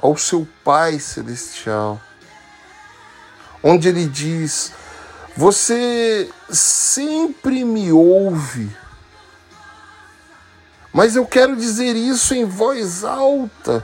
ao 0.04 0.16
seu 0.16 0.48
Pai 0.64 1.00
Celestial, 1.00 2.00
onde 3.64 3.88
ele 3.88 4.06
diz: 4.06 4.72
Você 5.36 6.30
sempre 6.52 7.64
me 7.64 7.92
ouve 7.92 8.84
mas 10.94 11.16
eu 11.16 11.26
quero 11.26 11.56
dizer 11.56 11.96
isso 11.96 12.36
em 12.36 12.46
voz 12.46 13.04
alta, 13.04 13.84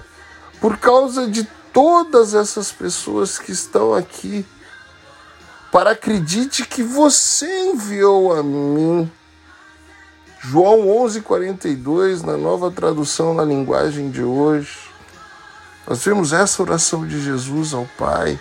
por 0.61 0.77
causa 0.77 1.27
de 1.27 1.43
todas 1.73 2.35
essas 2.35 2.71
pessoas 2.71 3.39
que 3.39 3.51
estão 3.51 3.95
aqui, 3.95 4.45
para 5.71 5.91
acredite 5.91 6.65
que 6.65 6.83
você 6.83 7.71
enviou 7.71 8.35
a 8.35 8.43
mim. 8.43 9.11
João 10.39 10.87
11:42 10.87 12.21
na 12.21 12.37
nova 12.37 12.69
tradução 12.69 13.33
na 13.33 13.43
linguagem 13.43 14.11
de 14.11 14.23
hoje. 14.23 14.88
Nós 15.89 16.05
vemos 16.05 16.33
essa 16.33 16.61
oração 16.61 17.07
de 17.07 17.19
Jesus 17.19 17.73
ao 17.73 17.83
Pai. 17.97 18.39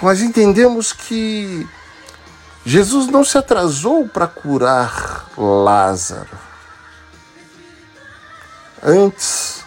Nós 0.00 0.20
entendemos 0.20 0.92
que 0.92 1.68
Jesus 2.64 3.08
não 3.08 3.24
se 3.24 3.36
atrasou 3.36 4.08
para 4.08 4.28
curar 4.28 5.28
Lázaro. 5.36 6.38
Antes, 8.80 9.64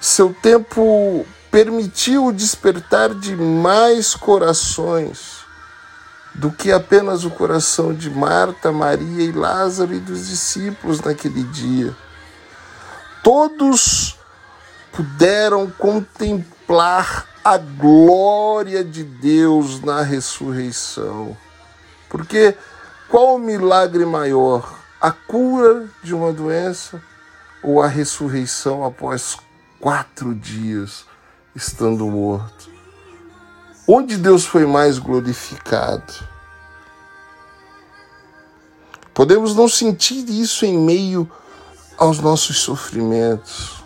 seu 0.00 0.34
tempo 0.34 1.24
permitiu 1.52 2.32
despertar 2.32 3.14
de 3.14 3.36
mais 3.36 4.16
corações 4.16 5.41
do 6.34 6.50
que 6.50 6.72
apenas 6.72 7.24
o 7.24 7.30
coração 7.30 7.92
de 7.92 8.08
Marta, 8.08 8.72
Maria 8.72 9.24
e 9.24 9.32
Lázaro 9.32 9.94
e 9.94 10.00
dos 10.00 10.28
discípulos 10.28 11.00
naquele 11.00 11.42
dia. 11.44 11.94
Todos 13.22 14.18
puderam 14.92 15.70
contemplar 15.70 17.26
a 17.44 17.58
glória 17.58 18.84
de 18.84 19.04
Deus 19.04 19.80
na 19.80 20.02
ressurreição. 20.02 21.36
Porque 22.08 22.56
qual 23.08 23.36
o 23.36 23.38
milagre 23.38 24.04
maior? 24.04 24.80
A 25.00 25.10
cura 25.10 25.88
de 26.02 26.14
uma 26.14 26.32
doença 26.32 27.02
ou 27.62 27.82
a 27.82 27.88
ressurreição 27.88 28.84
após 28.84 29.36
quatro 29.80 30.34
dias 30.34 31.04
estando 31.54 32.06
morto? 32.06 32.71
Onde 33.86 34.16
Deus 34.16 34.44
foi 34.44 34.64
mais 34.64 34.98
glorificado? 34.98 36.12
Podemos 39.12 39.54
não 39.54 39.68
sentir 39.68 40.28
isso 40.30 40.64
em 40.64 40.78
meio 40.78 41.30
aos 41.98 42.20
nossos 42.20 42.58
sofrimentos. 42.58 43.82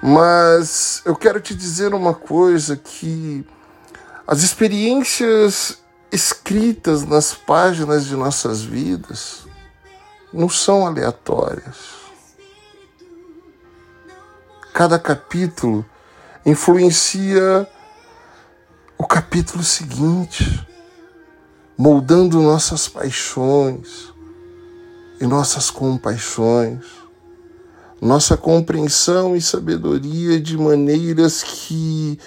Mas 0.00 1.02
eu 1.04 1.16
quero 1.16 1.40
te 1.40 1.54
dizer 1.54 1.92
uma 1.92 2.14
coisa 2.14 2.76
que 2.76 3.44
as 4.26 4.42
experiências 4.42 5.78
escritas 6.10 7.04
nas 7.04 7.34
páginas 7.34 8.06
de 8.06 8.14
nossas 8.14 8.62
vidas 8.62 9.46
não 10.32 10.48
são 10.48 10.86
aleatórias. 10.86 11.98
Cada 14.72 14.98
capítulo 14.98 15.84
influencia 16.46 17.68
o 18.98 19.06
capítulo 19.06 19.62
seguinte, 19.62 20.66
moldando 21.78 22.42
nossas 22.42 22.88
paixões 22.88 24.12
e 25.20 25.26
nossas 25.26 25.70
compaixões, 25.70 26.84
nossa 28.00 28.36
compreensão 28.36 29.36
e 29.36 29.40
sabedoria 29.40 30.40
de 30.40 30.58
maneiras 30.58 31.44
que 31.44 32.18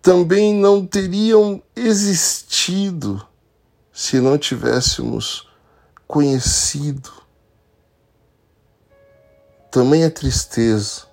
também 0.00 0.54
não 0.54 0.86
teriam 0.86 1.62
existido 1.76 3.22
se 3.92 4.18
não 4.18 4.38
tivéssemos 4.38 5.46
conhecido. 6.06 7.12
Tamanha 9.70 10.10
tristeza 10.10 11.06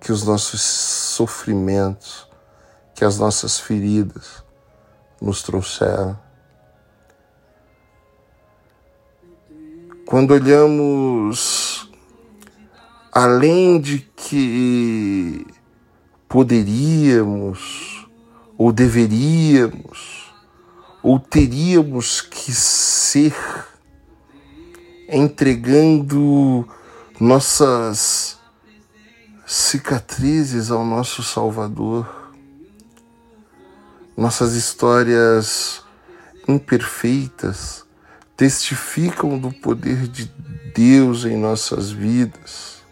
que 0.00 0.10
os 0.10 0.24
nossos 0.24 0.60
sofrimentos 0.60 2.27
que 2.98 3.04
as 3.04 3.16
nossas 3.16 3.60
feridas 3.60 4.42
nos 5.22 5.40
trouxeram. 5.44 6.18
Quando 10.04 10.32
olhamos 10.32 11.92
além 13.12 13.80
de 13.80 14.00
que 14.00 15.46
poderíamos 16.28 18.04
ou 18.56 18.72
deveríamos 18.72 20.34
ou 21.00 21.20
teríamos 21.20 22.20
que 22.20 22.50
ser 22.52 23.32
entregando 25.08 26.68
nossas 27.20 28.40
cicatrizes 29.46 30.72
ao 30.72 30.84
nosso 30.84 31.22
Salvador 31.22 32.27
nossas 34.18 34.54
histórias 34.54 35.80
imperfeitas 36.48 37.84
testificam 38.36 39.38
do 39.38 39.52
poder 39.52 40.08
de 40.08 40.28
Deus 40.74 41.24
em 41.24 41.36
nossas 41.36 41.92
vidas, 41.92 42.82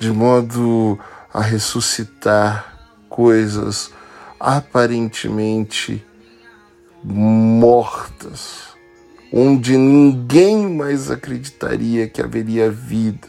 de 0.00 0.10
modo 0.10 0.98
a 1.32 1.40
ressuscitar 1.40 3.06
coisas 3.08 3.92
aparentemente 4.40 6.04
mortas, 7.04 8.74
onde 9.32 9.76
ninguém 9.76 10.68
mais 10.68 11.12
acreditaria 11.12 12.08
que 12.08 12.20
haveria 12.20 12.72
vida, 12.72 13.28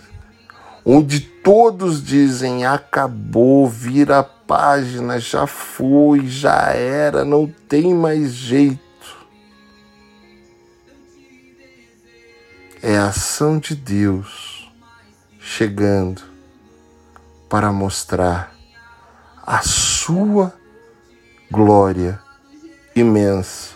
onde 0.83 1.19
todos 1.19 2.03
dizem 2.03 2.65
acabou, 2.65 3.69
vira 3.69 4.23
página, 4.47 5.19
já 5.19 5.47
foi, 5.47 6.27
já 6.27 6.71
era, 6.71 7.25
não 7.25 7.47
tem 7.47 7.93
mais 7.93 8.33
jeito. 8.33 8.79
É 12.81 12.97
a 12.97 13.07
ação 13.07 13.57
de 13.57 13.75
Deus 13.75 14.71
chegando 15.39 16.21
para 17.49 17.71
mostrar 17.71 18.55
a 19.45 19.61
sua 19.61 20.53
glória 21.49 22.19
imensa. 22.95 23.73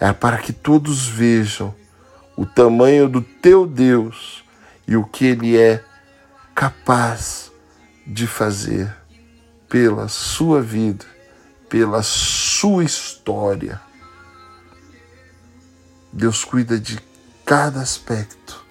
É 0.00 0.12
para 0.12 0.38
que 0.38 0.52
todos 0.52 1.06
vejam 1.06 1.74
o 2.36 2.46
tamanho 2.46 3.08
do 3.08 3.20
teu 3.20 3.66
Deus 3.66 4.44
e 4.86 4.96
o 4.96 5.04
que 5.04 5.26
ele 5.26 5.58
é 5.58 5.82
capaz 6.54 7.50
de 8.06 8.26
fazer 8.26 8.94
pela 9.68 10.08
sua 10.08 10.62
vida, 10.62 11.04
pela 11.68 12.02
sua 12.02 12.84
história. 12.84 13.80
Deus 16.12 16.44
cuida 16.44 16.78
de 16.78 16.98
cada 17.44 17.80
aspecto 17.80 18.64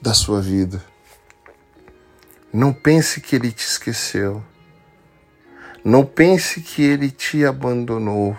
da 0.00 0.14
sua 0.14 0.40
vida. 0.40 0.82
Não 2.52 2.72
pense 2.72 3.20
que 3.20 3.34
Ele 3.36 3.50
te 3.50 3.66
esqueceu. 3.66 4.42
Não 5.84 6.04
pense 6.04 6.60
que 6.60 6.82
Ele 6.82 7.10
te 7.10 7.44
abandonou. 7.44 8.36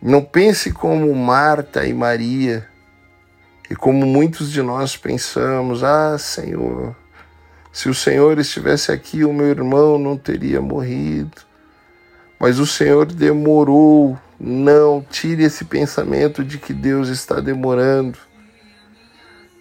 Não 0.00 0.24
pense 0.24 0.72
como 0.72 1.14
Marta 1.14 1.86
e 1.86 1.94
Maria, 1.94 2.68
e 3.70 3.76
como 3.76 4.04
muitos 4.04 4.50
de 4.50 4.60
nós 4.60 4.96
pensamos: 4.96 5.84
ah, 5.84 6.18
Senhor, 6.18 6.96
se 7.72 7.88
o 7.88 7.94
Senhor 7.94 8.38
estivesse 8.38 8.92
aqui, 8.92 9.24
o 9.24 9.32
meu 9.32 9.46
irmão 9.46 9.98
não 9.98 10.14
teria 10.14 10.60
morrido. 10.60 11.40
Mas 12.38 12.58
o 12.58 12.66
Senhor 12.66 13.06
demorou. 13.06 14.18
Não, 14.38 15.04
tire 15.08 15.44
esse 15.44 15.64
pensamento 15.64 16.44
de 16.44 16.58
que 16.58 16.74
Deus 16.74 17.08
está 17.08 17.40
demorando. 17.40 18.18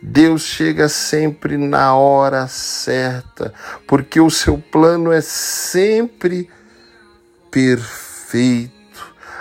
Deus 0.01 0.41
chega 0.41 0.89
sempre 0.89 1.55
na 1.57 1.95
hora 1.95 2.47
certa, 2.47 3.53
porque 3.87 4.19
o 4.19 4.31
seu 4.31 4.57
plano 4.57 5.11
é 5.11 5.21
sempre 5.21 6.49
perfeito. 7.49 8.71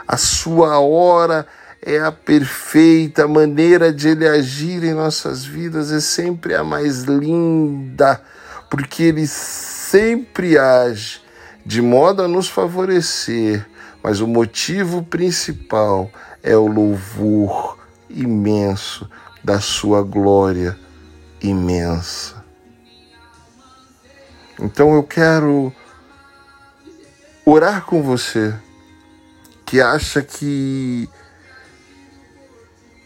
A 0.07 0.19
sua 0.19 0.79
hora 0.79 1.47
é 1.83 1.99
a 1.99 2.13
perfeita 2.13 3.27
maneira 3.27 3.93
de 3.93 4.09
ele 4.09 4.29
agir 4.29 4.85
em 4.85 4.93
nossas 4.93 5.45
vidas, 5.45 5.91
é 5.91 6.01
sempre 6.01 6.55
a 6.55 6.63
mais 6.63 7.05
linda 7.05 8.21
porque 8.71 9.03
ele 9.03 9.27
sempre 9.27 10.57
age 10.57 11.21
de 11.67 11.83
modo 11.83 12.23
a 12.23 12.29
nos 12.29 12.49
favorecer, 12.49 13.67
mas 14.03 14.21
o 14.21 14.27
motivo 14.27 15.03
principal 15.03 16.11
é 16.43 16.57
o 16.57 16.67
louvor 16.67 17.79
imenso 18.09 19.11
da 19.43 19.61
sua 19.61 20.03
glória 20.03 20.79
imensa. 21.43 22.43
Então 24.59 24.95
eu 24.95 25.03
quero 25.03 25.73
orar 27.45 27.85
com 27.85 28.03
você 28.03 28.55
que 29.67 29.81
acha 29.81 30.23
que 30.23 31.09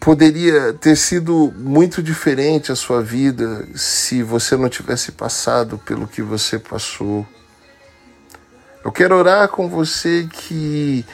poderia 0.04 0.74
ter 0.74 0.96
sido 0.96 1.50
muito 1.56 2.02
diferente 2.02 2.70
a 2.70 2.76
sua 2.76 3.02
vida 3.02 3.66
se 3.74 4.22
você 4.22 4.54
não 4.54 4.68
tivesse 4.68 5.12
passado 5.12 5.78
pelo 5.78 6.06
que 6.06 6.20
você 6.20 6.58
passou. 6.58 7.26
Eu 8.84 8.92
quero 8.92 9.16
orar 9.16 9.48
com 9.48 9.66
você 9.66 10.28
que 10.30 11.06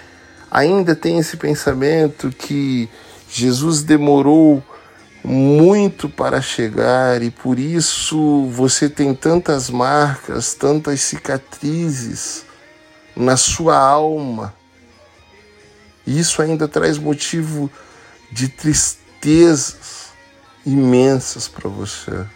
ainda 0.50 0.96
tem 0.96 1.20
esse 1.20 1.36
pensamento 1.36 2.30
que 2.30 2.88
Jesus 3.28 3.84
demorou 3.84 4.60
muito 5.22 6.08
para 6.08 6.42
chegar 6.42 7.22
e 7.22 7.30
por 7.30 7.60
isso 7.60 8.46
você 8.46 8.88
tem 8.88 9.14
tantas 9.14 9.70
marcas, 9.70 10.52
tantas 10.52 11.00
cicatrizes 11.00 12.44
na 13.14 13.36
sua 13.36 13.78
alma. 13.78 14.52
E 16.04 16.18
isso 16.18 16.42
ainda 16.42 16.66
traz 16.66 16.98
motivo 16.98 17.70
de 18.30 18.48
tristezas 18.48 20.12
imensas 20.64 21.48
para 21.48 21.68
você. 21.68 22.26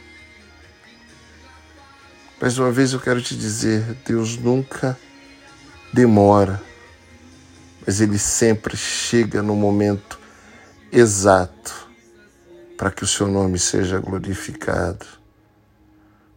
Mais 2.41 2.59
uma 2.59 2.71
vez 2.73 2.93
eu 2.93 3.01
quero 3.01 3.23
te 3.23 3.37
dizer: 3.37 3.83
Deus 4.05 4.37
nunca 4.37 4.99
demora, 5.93 6.61
mas 7.87 8.01
Ele 8.01 8.19
sempre 8.19 8.77
chega 8.77 9.43
no 9.43 9.55
momento 9.55 10.19
exato 10.91 11.89
para 12.77 12.91
que 12.91 13.05
o 13.05 13.07
seu 13.07 13.29
nome 13.29 13.59
seja 13.59 13.99
glorificado. 13.99 15.07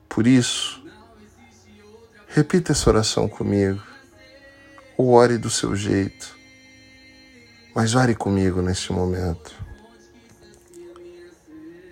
Por 0.07 0.27
isso, 0.27 0.83
repita 2.27 2.71
essa 2.71 2.89
oração 2.89 3.27
comigo, 3.27 3.81
ou 4.95 5.09
ore 5.09 5.37
do 5.37 5.49
seu 5.49 5.75
jeito, 5.75 6.36
mas 7.77 7.93
ore 7.93 8.15
comigo 8.15 8.59
neste 8.59 8.91
momento. 8.91 9.53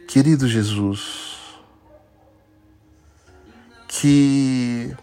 Querido 0.08 0.48
Jesus, 0.48 1.38
que 3.88 4.98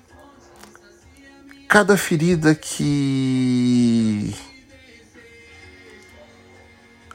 cada 1.69 1.97
ferida 1.97 2.53
que 2.57 4.35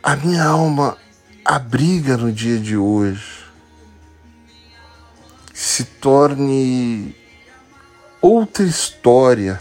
a 0.02 0.16
minha 0.16 0.46
alma 0.46 0.98
abriga 1.44 2.16
no 2.16 2.32
dia 2.32 2.58
de 2.58 2.78
hoje 2.78 3.44
se 5.54 5.84
torne 5.84 7.14
outra 8.22 8.64
história 8.64 9.60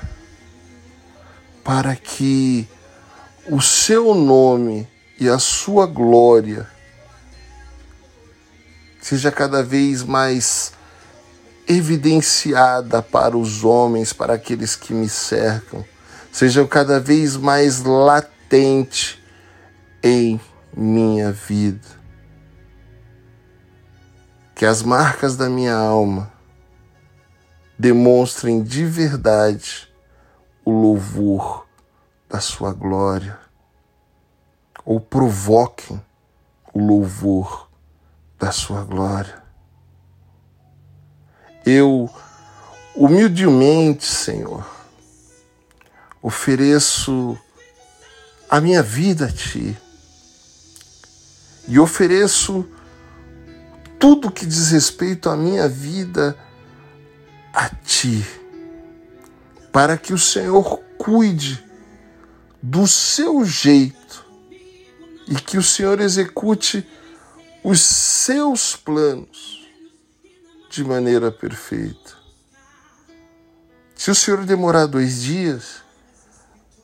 para 1.65 1.97
que 1.97 2.69
o 3.49 3.61
seu 3.61 4.15
nome 4.15 4.89
e 5.19 5.29
a 5.29 5.39
sua 5.39 5.87
glória 5.87 6.69
seja 9.01 9.31
cada 9.31 9.63
vez 9.63 10.03
mais 10.03 10.73
evidenciada 11.69 13.01
para 13.01 13.37
os 13.37 13.63
homens, 13.65 14.13
para 14.13 14.35
aqueles 14.35 14.75
que 14.75 14.93
me 14.93 15.09
cercam, 15.09 15.85
seja 16.33 16.67
cada 16.67 16.99
vez 16.99 17.37
mais 17.37 17.83
latente 17.83 19.23
em 20.03 20.41
minha 20.77 21.31
vida. 21.31 21.87
Que 24.55 24.67
as 24.67 24.83
marcas 24.83 25.37
da 25.37 25.49
minha 25.49 25.75
alma 25.75 26.33
demonstrem 27.79 28.63
de 28.63 28.85
verdade 28.85 29.89
o 30.65 30.71
louvor 30.71 31.66
da 32.29 32.41
sua 32.41 32.73
glória, 32.73 33.39
ou 34.85 35.01
provoquem 35.01 36.01
o 36.73 36.85
louvor 36.85 37.69
da 38.39 38.53
sua 38.53 38.83
glória. 38.83 39.43
Eu, 41.65 42.09
humildemente, 42.95 44.05
Senhor, 44.05 44.65
ofereço 46.23 47.39
a 48.49 48.61
minha 48.61 48.83
vida 48.83 49.27
a 49.27 49.33
Ti 49.33 49.77
e 51.67 51.79
ofereço 51.79 52.65
tudo 53.99 54.31
que 54.31 54.47
diz 54.47 54.71
respeito 54.71 55.29
à 55.29 55.37
minha 55.37 55.69
vida 55.69 56.37
a 57.53 57.69
Ti, 57.69 58.25
para 59.73 59.97
que 59.97 60.13
o 60.13 60.19
Senhor 60.19 60.79
cuide 60.97 61.66
do 62.69 62.85
seu 62.85 63.45
jeito 63.45 64.27
e 65.29 65.37
que 65.37 65.57
o 65.57 65.63
Senhor 65.63 66.01
execute 66.01 66.85
os 67.63 67.81
seus 67.81 68.75
planos 68.75 69.65
de 70.69 70.83
maneira 70.83 71.31
perfeita. 71.31 72.15
Se 73.95 74.11
o 74.11 74.17
Senhor 74.17 74.45
demorar 74.45 74.87
dois 74.87 75.23
dias, 75.23 75.77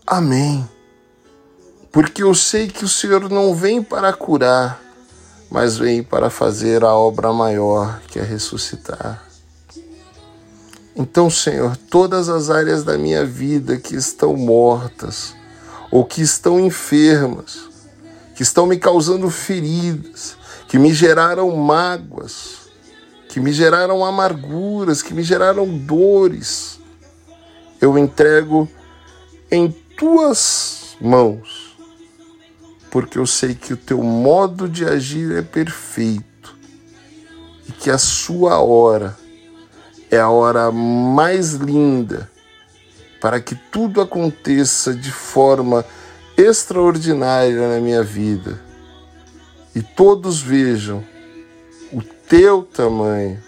amém. 0.07 0.69
Porque 1.91 2.23
eu 2.23 2.33
sei 2.33 2.69
que 2.69 2.85
o 2.85 2.89
Senhor 2.89 3.29
não 3.29 3.53
vem 3.53 3.83
para 3.83 4.13
curar, 4.13 4.81
mas 5.51 5.77
vem 5.77 6.01
para 6.01 6.31
fazer 6.31 6.85
a 6.85 6.95
obra 6.95 7.33
maior, 7.33 8.01
que 8.03 8.21
é 8.21 8.23
ressuscitar. 8.23 9.27
Então, 10.95 11.29
Senhor, 11.29 11.77
todas 11.77 12.29
as 12.29 12.51
áreas 12.51 12.85
da 12.85 12.97
minha 12.97 13.27
vida 13.27 13.77
que 13.79 13.97
estão 13.97 14.37
mortas 14.37 15.42
ou 15.93 16.07
que 16.07 16.23
estão 16.23 16.59
enfermas, 16.59 17.69
que 18.35 18.43
estão 18.43 18.67
me 18.67 18.79
causando 18.79 19.29
feridas, 19.29 20.39
que 20.67 20.79
me 20.79 20.95
geraram 20.95 21.55
mágoas, 21.55 22.71
que 23.29 23.39
me 23.39 23.53
geraram 23.53 24.03
amarguras, 24.03 25.03
que 25.03 25.13
me 25.13 25.23
geraram 25.23 25.69
dores, 25.69 26.81
eu 27.79 27.99
entrego 27.99 28.67
em 29.51 29.71
tuas 29.71 30.97
mãos, 30.99 31.77
porque 32.91 33.19
eu 33.19 33.27
sei 33.27 33.55
que 33.55 33.75
o 33.75 33.77
teu 33.77 34.03
modo 34.03 34.67
de 34.67 34.87
agir 34.87 35.37
é 35.37 35.43
perfeito 35.43 36.57
e 37.69 37.73
que 37.73 37.91
a 37.91 37.99
sua 37.99 38.59
hora 38.61 39.15
é 40.11 40.19
a 40.19 40.31
hora 40.31 40.73
mais 40.73 41.53
linda 41.53 42.32
para 43.23 43.41
que 43.41 43.55
tudo 43.55 44.01
aconteça 44.01 44.93
de 44.93 45.13
forma 45.13 45.85
extraordinária 46.37 47.69
na 47.69 47.79
minha 47.79 48.03
vida 48.03 48.61
e 49.77 49.81
todos 49.81 50.43
vejam 50.43 51.05
o 51.93 52.03
teu 52.03 52.65
tamanho, 52.65 53.41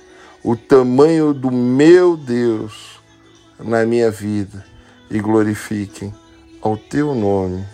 o 0.45 0.55
tamanho 0.55 1.35
do 1.35 1.51
meu 1.51 2.17
Deus 2.17 3.01
na 3.59 3.85
minha 3.85 4.13
vida 4.13 4.65
e 5.11 5.19
glorifiquem 5.19 6.15
ao 6.63 6.77
teu 6.77 7.13
nome, 7.13 7.67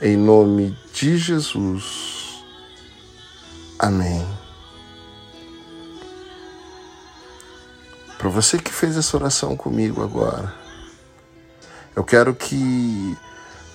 em 0.00 0.16
nome 0.16 0.78
de 0.92 1.18
Jesus. 1.18 2.44
Amém. 3.80 4.24
Para 8.16 8.28
você 8.28 8.58
que 8.58 8.72
fez 8.72 8.96
essa 8.96 9.16
oração 9.16 9.56
comigo 9.56 10.00
agora, 10.00 10.63
eu 11.96 12.02
quero 12.02 12.34
que 12.34 13.16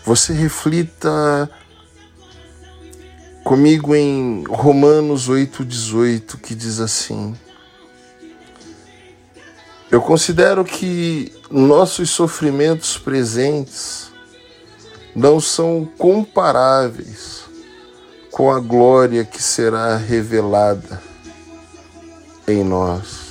você 0.04 0.34
reflita 0.34 1.50
comigo 3.44 3.96
em 3.96 4.44
Romanos 4.48 5.30
8,18, 5.30 6.40
que 6.40 6.54
diz 6.54 6.80
assim: 6.80 7.36
Eu 9.90 10.02
considero 10.02 10.66
que 10.66 11.32
nossos 11.50 12.10
sofrimentos 12.10 12.98
presentes 12.98 14.12
não 15.16 15.40
são 15.40 15.88
comparáveis 15.98 17.44
com 18.32 18.52
a 18.52 18.60
glória 18.60 19.26
que 19.26 19.42
será 19.42 19.98
revelada 19.98 21.02
em 22.48 22.64
nós. 22.64 23.30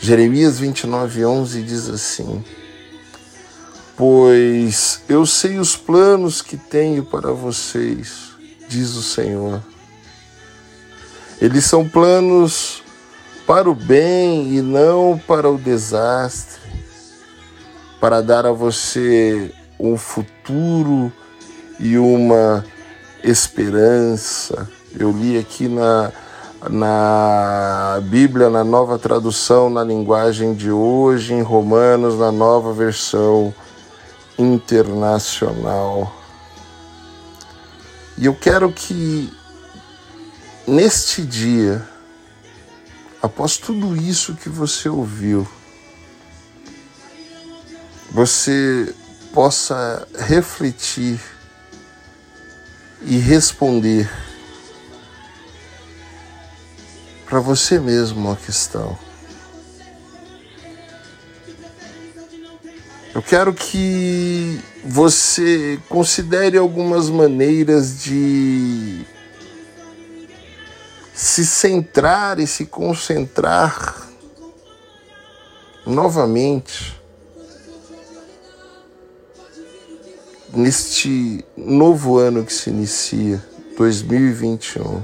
Jeremias 0.00 0.60
29:11 0.60 1.64
diz 1.64 1.88
assim: 1.88 2.44
Pois 3.98 5.02
eu 5.08 5.26
sei 5.26 5.58
os 5.58 5.74
planos 5.74 6.40
que 6.40 6.56
tenho 6.56 7.04
para 7.04 7.32
vocês, 7.32 8.28
diz 8.68 8.94
o 8.94 9.02
Senhor. 9.02 9.60
Eles 11.42 11.64
são 11.64 11.88
planos 11.88 12.80
para 13.44 13.68
o 13.68 13.74
bem 13.74 14.54
e 14.54 14.62
não 14.62 15.20
para 15.26 15.50
o 15.50 15.58
desastre, 15.58 16.60
para 18.00 18.20
dar 18.20 18.46
a 18.46 18.52
você 18.52 19.52
um 19.80 19.96
futuro 19.96 21.12
e 21.80 21.98
uma 21.98 22.64
esperança. 23.24 24.70
Eu 24.96 25.10
li 25.10 25.36
aqui 25.36 25.66
na, 25.66 26.12
na 26.70 28.00
Bíblia, 28.04 28.48
na 28.48 28.62
nova 28.62 28.96
tradução, 28.96 29.68
na 29.68 29.82
linguagem 29.82 30.54
de 30.54 30.70
hoje, 30.70 31.34
em 31.34 31.42
Romanos, 31.42 32.16
na 32.16 32.30
nova 32.30 32.72
versão 32.72 33.52
internacional. 34.38 36.14
E 38.16 38.26
eu 38.26 38.34
quero 38.34 38.72
que 38.72 39.32
neste 40.66 41.22
dia, 41.22 41.86
após 43.22 43.56
tudo 43.56 43.96
isso 43.96 44.34
que 44.34 44.48
você 44.48 44.88
ouviu, 44.88 45.46
você 48.10 48.94
possa 49.32 50.06
refletir 50.18 51.20
e 53.02 53.18
responder 53.18 54.10
para 57.26 57.40
você 57.40 57.78
mesmo 57.78 58.20
uma 58.20 58.36
questão. 58.36 58.98
Eu 63.18 63.22
quero 63.22 63.52
que 63.52 64.60
você 64.84 65.76
considere 65.88 66.56
algumas 66.56 67.10
maneiras 67.10 68.00
de 68.04 69.04
se 71.12 71.44
centrar 71.44 72.38
e 72.38 72.46
se 72.46 72.64
concentrar 72.64 74.08
novamente 75.84 76.96
neste 80.54 81.44
novo 81.56 82.18
ano 82.18 82.44
que 82.44 82.52
se 82.52 82.70
inicia, 82.70 83.44
2021. 83.76 85.02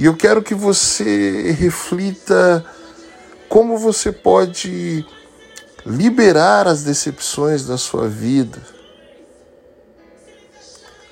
E 0.00 0.04
eu 0.04 0.16
quero 0.16 0.42
que 0.42 0.52
você 0.52 1.52
reflita 1.52 2.66
como 3.52 3.76
você 3.76 4.10
pode 4.10 5.04
liberar 5.84 6.66
as 6.66 6.84
decepções 6.84 7.66
da 7.66 7.76
sua 7.76 8.08
vida, 8.08 8.58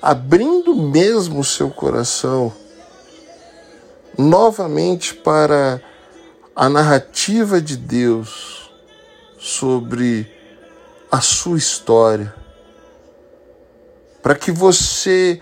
abrindo 0.01 0.75
mesmo 0.75 1.41
o 1.41 1.43
seu 1.43 1.69
coração 1.69 2.51
novamente 4.17 5.13
para 5.13 5.79
a 6.55 6.67
narrativa 6.67 7.61
de 7.61 7.77
Deus 7.77 8.71
sobre 9.37 10.27
a 11.11 11.21
sua 11.21 11.59
história, 11.59 12.33
para 14.23 14.33
que 14.33 14.51
você 14.51 15.39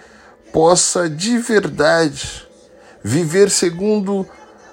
possa 0.52 1.10
de 1.10 1.38
verdade 1.38 2.46
viver 3.02 3.50
segundo 3.50 4.28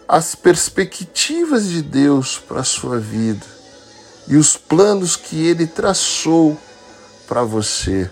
as 0.08 0.34
perspectivas 0.34 1.68
de 1.68 1.82
Deus 1.82 2.38
para 2.38 2.60
a 2.60 2.64
sua 2.64 2.98
vida 2.98 3.44
e 4.28 4.36
os 4.36 4.56
planos 4.56 5.16
que 5.16 5.46
ele 5.46 5.66
traçou 5.66 6.56
para 7.26 7.42
você. 7.42 8.10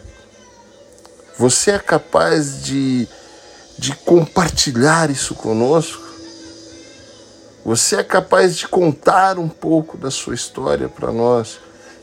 Você 1.39 1.73
é 1.73 1.79
capaz 1.79 2.63
de, 2.63 3.09
de 3.79 3.95
compartilhar 3.97 5.11
isso 5.11 5.35
conosco? 5.35 6.03
Você 7.65 7.97
é 7.97 8.05
capaz 8.05 8.57
de 8.57 8.69
contar 8.69 9.39
um 9.39 9.49
pouco 9.49 9.97
da 9.97 10.11
sua 10.11 10.35
história 10.35 10.89
para 10.89 11.11
nós 11.13 11.59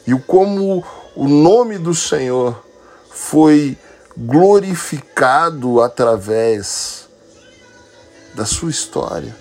e 0.07 0.13
como 0.15 0.83
o 1.15 1.27
nome 1.27 1.77
do 1.77 1.93
Senhor 1.93 2.65
foi 3.09 3.77
glorificado 4.17 5.81
através 5.81 7.07
da 8.33 8.45
sua 8.45 8.69
história. 8.69 9.40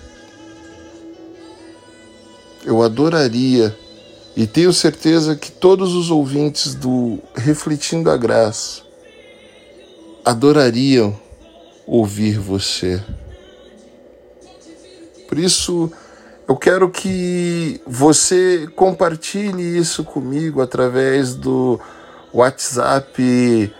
Eu 2.63 2.83
adoraria 2.83 3.75
e 4.35 4.45
tenho 4.45 4.71
certeza 4.71 5.35
que 5.35 5.51
todos 5.51 5.95
os 5.95 6.11
ouvintes 6.11 6.75
do 6.75 7.17
Refletindo 7.35 8.07
a 8.09 8.17
Graça 8.17 8.83
adorariam 10.23 11.19
ouvir 11.85 12.37
você. 12.37 13.01
Por 15.27 15.37
isso, 15.39 15.91
eu 16.47 16.55
quero 16.55 16.89
que 16.89 17.81
você 17.85 18.69
compartilhe 18.75 19.77
isso 19.77 20.03
comigo 20.03 20.61
através 20.61 21.33
do 21.33 21.79
WhatsApp 22.33 23.73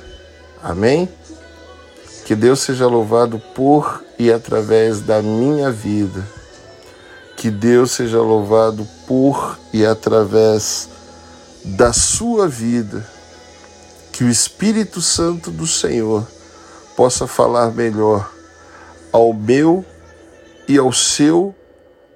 Amém? 0.62 1.08
Que 2.24 2.34
Deus 2.34 2.60
seja 2.60 2.86
louvado 2.86 3.38
por 3.54 4.04
e 4.18 4.30
através 4.30 5.00
da 5.00 5.20
minha 5.20 5.70
vida. 5.70 6.24
Que 7.36 7.50
Deus 7.50 7.90
seja 7.90 8.20
louvado 8.20 8.86
por 9.06 9.58
e 9.72 9.84
através 9.84 10.88
da 11.64 11.92
sua 11.92 12.48
vida. 12.48 13.06
Que 14.12 14.24
o 14.24 14.28
Espírito 14.28 15.00
Santo 15.00 15.50
do 15.50 15.66
Senhor 15.66 16.26
possa 16.96 17.26
falar 17.26 17.72
melhor 17.72 18.30
ao 19.10 19.32
meu 19.32 19.84
e 20.68 20.78
ao 20.78 20.92
seu 20.92 21.54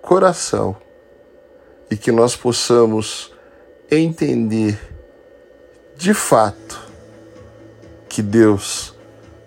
coração 0.02 0.76
e 1.90 1.96
que 1.96 2.12
nós 2.12 2.36
possamos 2.36 3.32
entender 3.90 4.78
de 5.96 6.12
fato 6.12 6.80
que 8.08 8.22
Deus 8.22 8.94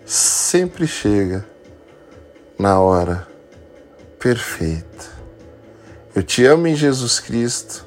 sempre 0.04 0.86
chega 0.86 1.46
na 2.58 2.80
hora 2.80 3.26
perfeita. 4.18 5.10
Eu 6.14 6.22
te 6.22 6.44
amo 6.44 6.66
em 6.66 6.74
Jesus 6.74 7.20
Cristo. 7.20 7.86